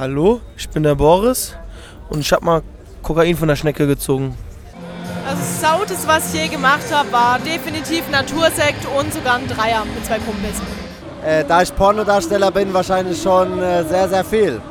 Hallo, 0.00 0.40
ich 0.56 0.66
bin 0.70 0.82
der 0.82 0.94
Boris 0.94 1.54
und 2.08 2.20
ich 2.20 2.32
habe 2.32 2.42
mal 2.42 2.62
Kokain 3.02 3.36
von 3.36 3.48
der 3.48 3.56
Schnecke 3.56 3.86
gezogen. 3.86 4.34
Also 5.28 5.42
das 5.42 5.60
Sautes, 5.60 6.08
was 6.08 6.32
ich 6.32 6.40
je 6.40 6.48
gemacht 6.48 6.90
habe, 6.90 7.12
war 7.12 7.38
definitiv 7.38 8.08
Natursekt 8.10 8.86
und 8.98 9.12
sogar 9.12 9.34
ein 9.34 9.46
Dreier 9.46 9.84
mit 9.84 10.06
zwei 10.06 10.18
Kumpels. 10.20 10.56
Äh, 11.22 11.44
da 11.46 11.60
ich 11.60 11.76
Pornodarsteller 11.76 12.50
bin, 12.50 12.72
wahrscheinlich 12.72 13.20
schon 13.20 13.62
äh, 13.62 13.84
sehr, 13.84 14.08
sehr 14.08 14.24
viel. 14.24 14.62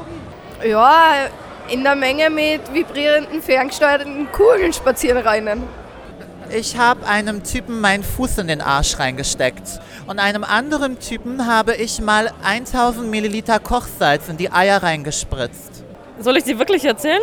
Ja, 0.67 1.27
in 1.67 1.83
der 1.83 1.95
Menge 1.95 2.31
mit 2.31 2.61
vibrierenden, 2.73 3.43
ferngesteuerten 3.43 4.31
Kugeln 4.31 4.73
spazieren 4.73 5.19
reinen. 5.19 5.61
Ich 6.51 6.77
habe 6.77 7.05
einem 7.05 7.43
Typen 7.43 7.79
meinen 7.79 8.03
Fuß 8.03 8.39
in 8.39 8.47
den 8.47 8.61
Arsch 8.61 8.97
reingesteckt. 8.97 9.79
Und 10.07 10.17
einem 10.17 10.43
anderen 10.43 10.99
Typen 10.99 11.45
habe 11.45 11.75
ich 11.75 12.01
mal 12.01 12.31
1000 12.43 13.07
Milliliter 13.07 13.59
Kochsalz 13.59 14.29
in 14.29 14.37
die 14.37 14.51
Eier 14.51 14.81
reingespritzt. 14.81 15.83
Soll 16.19 16.37
ich 16.37 16.45
die 16.45 16.57
wirklich 16.57 16.85
erzählen? 16.85 17.21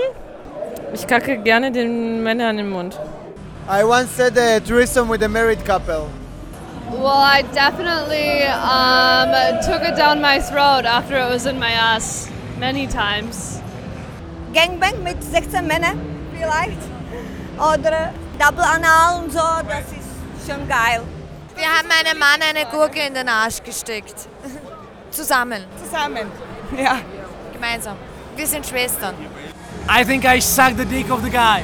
Ich 0.95 1.07
kacke 1.09 1.39
gerne 1.39 1.73
den 1.73 2.23
Männern 2.23 2.51
in 2.51 2.66
den 2.66 2.71
Mund. 2.71 2.99
I 3.69 3.83
once 3.83 4.15
said 4.16 4.39
a 4.39 4.61
threesome 4.61 5.11
with 5.11 5.23
a 5.25 5.29
married 5.29 5.65
couple. 5.65 6.07
Well, 6.93 7.09
I 7.09 7.43
definitely 7.52 8.45
um, 8.47 9.61
took 9.66 9.83
it 9.83 9.97
down 9.97 10.21
my 10.21 10.38
throat 10.38 10.85
after 10.85 11.16
it 11.16 11.29
was 11.29 11.47
in 11.47 11.59
my 11.59 11.73
ass 11.73 12.29
many 12.61 12.87
times. 12.87 13.61
Gangbang 14.55 15.02
mit 15.02 15.21
16 15.21 15.66
Männern 15.66 16.01
vielleicht. 16.33 16.79
Oder 17.59 18.12
Double 18.38 18.65
Anal 18.65 19.23
und 19.23 19.33
so, 19.33 19.38
das 19.38 19.80
ist 19.91 20.51
schon 20.51 20.69
geil. 20.69 21.02
Wir 21.55 21.65
haben 21.66 21.88
einem 21.91 22.19
Mann 22.19 22.41
eine 22.42 22.66
Gurke 22.66 23.01
in 23.01 23.15
den 23.15 23.29
Arsch 23.29 23.62
gesteckt. 23.62 24.29
Zusammen. 25.10 25.65
Zusammen. 25.82 26.30
Ja. 26.77 26.98
Gemeinsam. 27.52 27.96
Wir 28.37 28.46
sind 28.46 28.66
Schwestern. 28.66 29.15
I 29.88 30.05
think 30.05 30.24
I 30.24 30.38
sucked 30.38 30.77
the 30.77 30.84
dick 30.84 31.10
of 31.10 31.23
the 31.23 31.30
guy. 31.30 31.62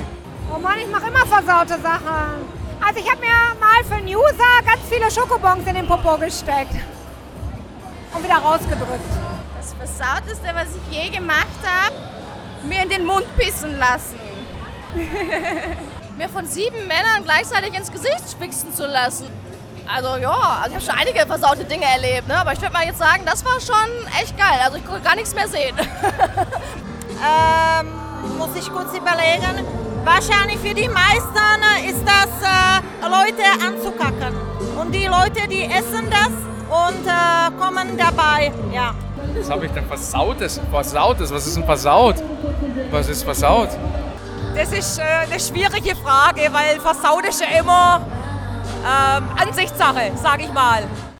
Oh 0.51 0.59
Mann, 0.59 0.79
ich 0.79 0.89
mache 0.89 1.09
immer 1.09 1.27
versaute 1.27 1.79
Sachen. 1.83 2.63
Also 2.85 3.01
ich 3.01 3.11
habe 3.11 3.21
mir 3.21 3.55
mal 3.61 3.85
für 3.87 3.97
einen 3.97 4.09
User 4.09 4.63
ganz 4.65 4.81
viele 4.89 5.11
Schokobons 5.11 5.67
in 5.67 5.75
den 5.75 5.87
Popo 5.87 6.17
gesteckt. 6.17 6.75
Und 8.15 8.25
wieder 8.25 8.37
rausgedrückt. 8.37 9.11
Das 9.59 9.75
Versauteste, 9.75 10.49
was 10.55 10.69
ich 10.75 10.97
je 10.97 11.11
gemacht 11.11 11.47
habe, 11.63 11.95
mir 12.67 12.83
in 12.83 12.89
den 12.89 13.05
Mund 13.05 13.27
pissen 13.37 13.79
lassen. 13.79 14.32
mir 16.17 16.29
von 16.29 16.47
sieben 16.47 16.87
Männern 16.87 17.25
gleichzeitig 17.25 17.75
ins 17.75 17.91
Gesicht 17.91 18.31
spicksen 18.31 18.75
zu 18.75 18.87
lassen. 18.87 19.27
Also 19.93 20.17
ja, 20.17 20.61
also 20.63 20.77
ich 20.77 20.77
habe 20.77 20.81
schon 20.81 20.95
einige 20.95 21.27
versaute 21.27 21.65
Dinge 21.65 21.85
erlebt, 21.85 22.29
ne? 22.29 22.37
aber 22.39 22.53
ich 22.53 22.61
würde 22.61 22.73
mal 22.73 22.85
jetzt 22.85 22.99
sagen, 22.99 23.23
das 23.27 23.45
war 23.45 23.61
schon 23.61 23.91
echt 24.21 24.37
geil. 24.39 24.59
Also 24.65 24.79
ich 24.79 24.87
konnte 24.87 25.03
gar 25.03 25.17
nichts 25.17 25.35
mehr 25.35 25.49
sehen. 25.49 25.77
Ähm, 27.23 27.87
muss 28.37 28.51
ich 28.57 28.69
kurz 28.69 28.89
überlegen. 28.97 29.65
Wahrscheinlich 30.05 30.59
für 30.59 30.75
die 30.75 30.89
meisten 30.89 31.33
ist 31.89 32.03
das 32.05 32.27
äh, 32.43 33.09
Leute 33.09 33.45
anzukacken. 33.65 34.35
Und 34.81 34.93
die 34.93 35.07
Leute, 35.07 35.47
die 35.49 35.63
essen 35.63 36.11
das 36.11 36.33
und 36.69 37.07
äh, 37.07 37.61
kommen 37.61 37.97
dabei. 37.97 38.51
Ja. 38.75 38.95
Was 39.39 39.51
habe 39.51 39.67
ich 39.67 39.73
denn 39.73 39.87
versautes? 39.87 40.61
Versautes? 40.71 41.33
Was 41.33 41.47
ist 41.47 41.57
denn 41.57 41.65
versaut? 41.65 42.17
Was 42.91 43.09
ist 43.09 43.23
versaut? 43.23 43.69
Das 44.55 44.71
ist 44.71 44.99
äh, 44.99 45.03
eine 45.03 45.41
schwierige 45.41 45.97
Frage, 45.97 46.49
weil 46.53 46.79
versaut 46.79 47.25
ist 47.25 47.41
ja 47.41 47.59
immer 47.59 48.03
ähm, 48.85 49.25
Ansichtssache, 49.37 50.13
sag 50.15 50.43
ich 50.43 50.53
mal. 50.53 50.85